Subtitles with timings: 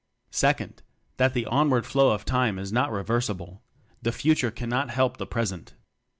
[0.35, 0.81] _Second:
[1.17, 3.61] That the onward flow of time is not reversible
[4.01, 5.75] the future can n*ot help the present.